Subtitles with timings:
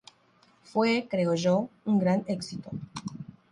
[0.63, 2.71] Fue, creo yo, un gran éxito.